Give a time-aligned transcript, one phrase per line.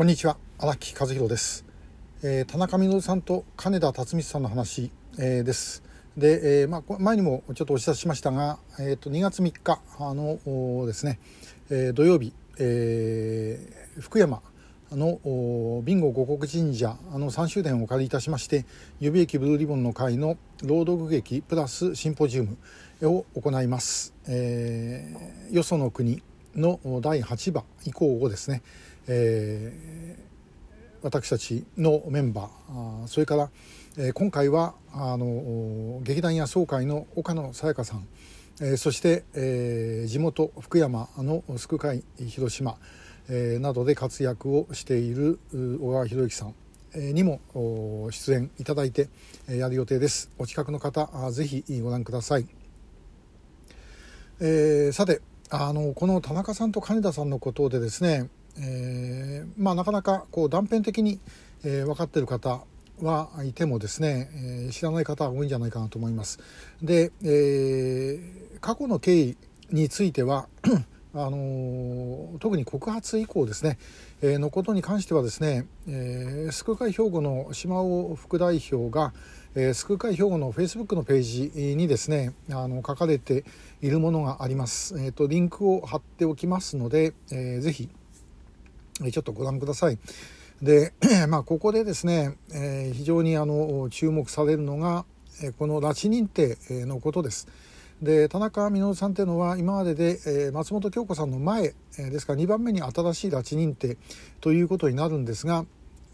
[0.00, 0.38] こんにちは。
[0.58, 1.66] 荒木和弘です、
[2.22, 5.82] えー、田中稔さんと金田辰光さんの話、えー、です。
[6.16, 11.18] で、えー、まあ、前にもちょっとお知らせしましたが、えーと、2月3日あのですね、
[11.68, 14.40] え土曜日、え福山
[14.90, 18.64] のビンゴ五国神社あの3周年をお借りいたしまして
[19.00, 22.56] 予備役ブルーリボンの会の朗読劇プラスシンポジウム
[23.02, 26.22] を行います、えー、よその国
[26.56, 28.62] の第8話以降をですね、
[29.12, 33.50] えー、私たちのメンバーそれから、
[33.98, 38.06] えー、今回はあの劇団野草会の岡野さやかさん、
[38.60, 42.76] えー、そして、えー、地元福山の救会広島
[43.28, 46.54] えなどで活躍をしている小川博之さん
[46.94, 47.40] にも
[48.10, 49.08] 出演いただいて
[49.48, 50.30] やる予定です。
[50.38, 52.46] お近くの方ぜひご覧ください、
[54.40, 58.28] えー、さてあのこの田中さんと金田さんのことでですね、
[58.58, 61.20] えー、まあ、なかなかこう断片的に、
[61.64, 62.62] えー、分かっている方
[63.02, 66.38] はいてもですね、えー、知らない方は多いんじゃないかなと思います。
[66.82, 69.36] で、えー、過去の経緯
[69.70, 70.48] については
[71.12, 73.78] あの特に告発以降ですね、
[74.22, 79.12] えー、のことに関してはですね、えー、救う会兵庫の島尾副代表が、
[79.56, 83.44] えー、救う会兵庫のフェイスブックのページにですねあの書かれて
[83.82, 87.88] いるものがあります、えーと、リンクを貼っておきますので、えー、ぜひ
[89.10, 89.98] ちょっとご覧ください
[90.62, 90.92] で、
[91.28, 95.04] まあ、ここでですね、えー、非常にあの注目されるのが
[95.58, 97.48] この拉致認定のことです。
[98.02, 103.98] で田中稔さんというのは今までで、えー、松本京子さんの前、えー、ですから2番目に新しい拉致認定
[104.40, 105.66] ということになるんですが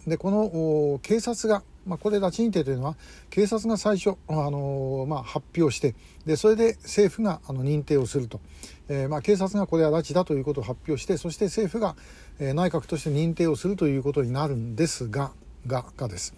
[0.05, 2.97] でこの警察が、まあ、これ拉致認定というのは
[3.31, 5.95] 警察が最初、あの、まあ、発表して
[6.27, 8.41] でそれで政府があの認定をすると、
[8.89, 11.97] えーまあ、警察がこれは拉致だということを発表してそして政府が、
[12.39, 15.33] え、内閣として認定をするということになるんですが
[15.67, 16.35] ががです。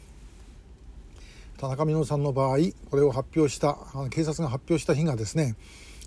[1.58, 2.58] 田中稔さんの場合
[2.90, 3.76] これを発表した
[4.10, 5.56] 警察が発表した日がですね、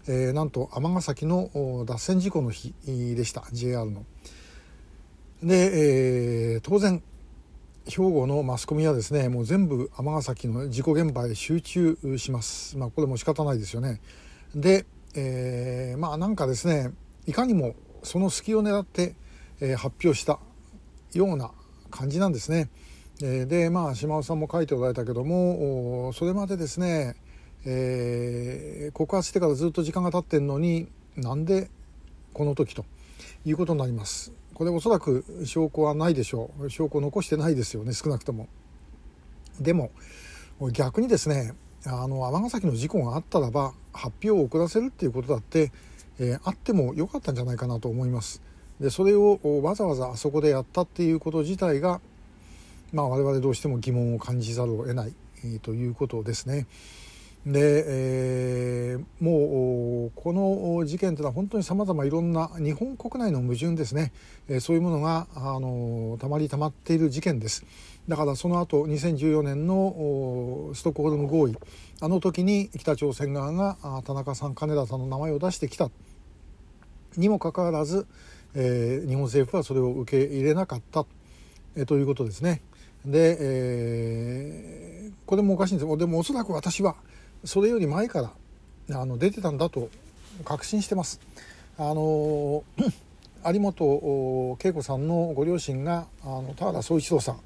[0.08, 4.06] えー、なんと尼崎の脱線事故の日でした JR の。
[5.44, 7.04] で、えー、当然
[7.88, 12.78] 兵庫のマスコミはですねもう全部尼崎の事故現場へ集中します。
[12.78, 14.02] まあ、これも仕方ないですよね。
[14.56, 16.92] で、えー、まあなんかですね
[17.26, 19.16] いかにもその隙を狙って、
[19.60, 20.40] えー、発表した
[21.14, 21.52] ような
[21.90, 22.70] 感じなんですね。
[23.24, 27.16] えでまあ島尾さんも書いておられたけどもそれまでですね、
[27.66, 31.70] えー、告発してからずっと時間が経ってんのになんで
[32.34, 32.86] この時と
[33.46, 36.70] いうことになりますこれおそらく証拠はないでしょう。
[36.70, 38.48] 証拠残してないですよね少なくとも。
[39.60, 39.90] でも
[40.72, 45.72] 逆にですねあの尼崎の事故があったらば発表を遅らせるっていうことだって、
[46.20, 48.44] えー、あってもよかったんじゃないかなと思います。
[48.80, 52.00] でそれをわざわざあそこでやったっていうこと自体が
[52.94, 56.68] まあ、我々どうしても疑問を感じざるを得ない、えー、ということですね。
[57.46, 64.14] で、えー、もうこの事件というのは本当にさまざまいろんな日本国内の矛盾ですね、
[64.48, 67.66] えー、そういうものがあのたまりたまっている事件です。
[68.08, 71.58] だからその後2014年のストックホルム合意。
[72.00, 75.90] あの時に北朝鮮側が田中さん金田さんの名前を出してきた。
[77.18, 78.06] にもかかわらず、
[78.54, 81.06] えー、日本政府はそれを受け入れなかった、
[81.76, 82.62] えー、ということですね。
[83.06, 86.96] で、えー、これもおかしいんですでもおそらく私は
[87.44, 88.34] それより前か
[88.88, 89.90] らあの出てたんだと
[90.46, 91.20] 確信してます。
[91.78, 92.64] あの
[93.44, 97.40] 有本恵子さんのご両親があの田原総一郎さん、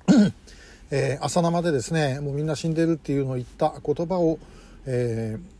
[0.92, 4.38] えー、朝生でですねもうみんな死んでるっていうのを言った言葉を、
[4.86, 5.56] えー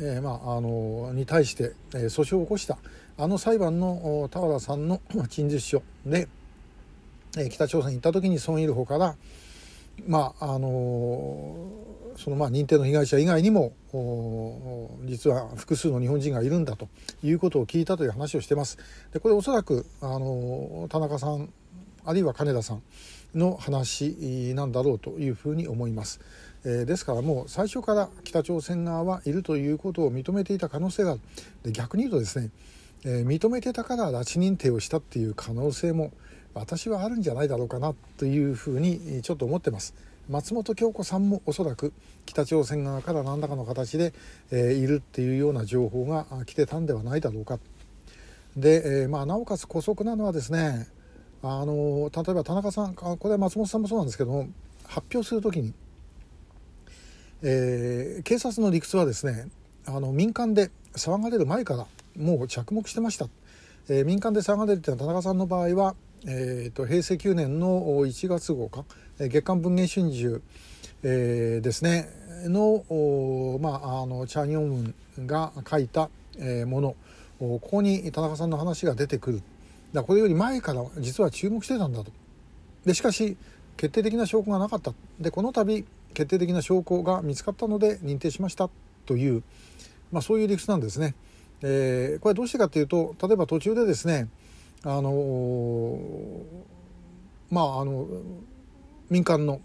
[0.00, 2.78] えー、まあ、あのに対して、え訴訟を起こした
[3.18, 6.28] あの裁判の田原さんの陳述書で、
[7.36, 9.16] え北朝鮮に行った時にソン・イルホから
[10.06, 11.54] まああの
[12.16, 13.72] そのまあ認定の被害者以外にも
[15.04, 16.88] 実は複数の日本人がいるんだと
[17.22, 18.78] いうことを聞いたという話をしてます。
[19.12, 21.52] でこれおそらくあの田中さん
[22.04, 22.82] あるいは金田さん
[23.34, 26.20] の話なんだろうというふうに思います。
[26.64, 31.20] えー、ですからもう最初から北朝鮮側はいるということを認めていた可能性がある。
[31.64, 32.50] で逆に言うとですね、
[33.04, 36.12] えー、認めてたから拉致認定をしたっていう可能性も
[36.54, 39.94] 私はあるんじゃないだろうかなというふうにちょっと思ってます
[40.28, 41.92] 松本京子さんもおそらく
[42.26, 44.12] 北朝鮮側から何らかの形で、
[44.50, 47.58] え、いるっていうような情報が来てたんではないだろうか。
[48.56, 50.86] で、え、まあ、なおかつ姑息なのはですね
[51.42, 54.48] あの例えば田中さんこれは松本さんもそうなんですけども
[54.86, 55.74] 発表する時に、
[57.42, 59.48] えー、警察の理屈はですね
[59.86, 61.86] あの民間で騒がれる前から
[62.16, 63.26] もう着目してました、
[63.88, 68.84] えー、民間で騒がれるっていうのは田中さんの場合はえーと、平成9年の1月号か？
[69.18, 70.40] 月刊文藝春秋、
[71.02, 72.08] えー、ですね。
[72.44, 76.96] の,、まあ、あのチャン・ヨンウンが書いた、えー、もの。
[77.40, 79.42] ここに田中さんの話が出てくる。
[79.92, 82.12] だこれより前から実は注目してたんだと。
[82.86, 83.36] でしかし
[83.76, 84.94] 決定的な証拠がなかった。
[85.18, 85.84] でこの度
[86.14, 88.70] 決定的な証拠が見つかったので認定しました。
[89.06, 89.42] という、
[90.12, 91.16] まあ、そういう理屈なんですね。
[91.62, 94.28] えー、これどうしてかというと例えば途中でですね
[94.84, 95.98] あの
[97.50, 98.08] まああの
[99.10, 99.60] 民間の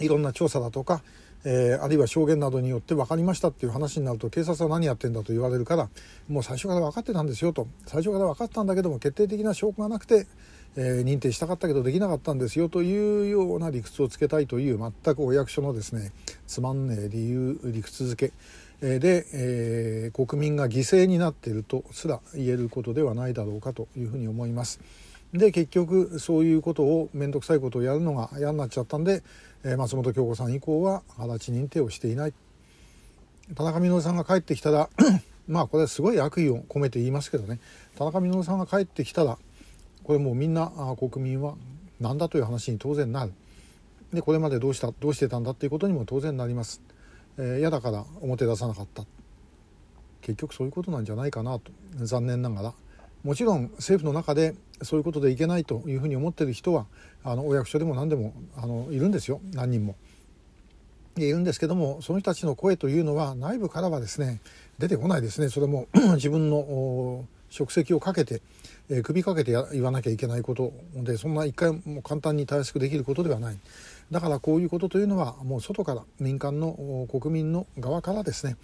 [0.00, 1.02] いろんな調査だとか、
[1.44, 5.88] えー、あるいは証言などによって分かりましたっていう話になると警察は何やってんだと言われるから
[6.28, 7.68] もう最初から分かってたんですよと。
[7.86, 10.26] 最初から分かったんだけども決定的な証拠がなくて、
[10.76, 16.12] えー、認定したかったけどできなかったんですよというような理屈をつけたいという全くお役所のですね
[16.46, 18.32] つまんねえ理由理屈付け。
[18.80, 24.80] で、えー、国民が犠牲になっているとすら言えることではないだろうかというふうに思います。
[25.32, 29.22] で結局そういうことを面倒くさいことをやるのが嫌になっちゃったんで、
[29.64, 32.34] えー、松本京子さん以降は足立認定をしていない。
[33.54, 34.88] 田中稔さんが帰ってきたら
[35.48, 37.58] まあこれはすごい悪意を込めて言いますけどね。
[37.96, 39.38] 田中稔さんが帰ってきたら
[40.08, 41.54] これもうみんな国民は
[42.00, 43.34] 何だという話に当然なる。
[44.10, 46.80] でこれまでどうしたどうしてたんだっていうことにも当然なります。
[47.36, 49.04] えー、嫌だから表出さなかった。
[50.22, 51.70] 結局そういうことなんじゃないかなと。
[51.96, 52.74] 残念ながら。
[53.22, 56.86] もちろん政府の中でそういうことでいけないというふうに思ってる人は
[57.22, 59.42] あのお役所でも何でもあのいるんですよ。
[59.52, 59.94] 何人も。
[61.18, 64.40] いるんですけどもその人たちの声というのは内部からはですね
[64.78, 65.50] 出てこないですね。
[65.50, 68.42] それも 自分の職責をかけて、
[68.88, 73.58] えー、首かけて言わなきゃいけないことでそんな一回も簡単にたやすくできることではない。
[74.10, 78.56] だからこういうことというのはもう外から民間の国民の側からですね、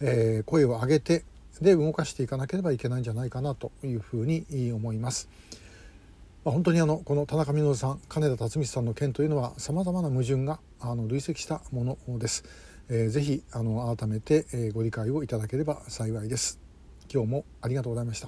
[0.00, 1.24] えー、声を上げて
[1.60, 5.28] で動かしていかなければいけないんじゃないかなというふうに思います。
[6.44, 12.44] まあ、本当にあのこの田中稔さん金田辰巳さんの件というのはさまざまな矛盾があの累積したものです。
[12.88, 16.58] えー、ぜひあの改めてご理解をいただければ幸いです。
[17.12, 18.26] 今日もありがとうございました。